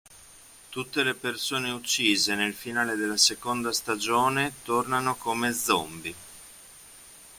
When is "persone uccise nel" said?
1.13-2.55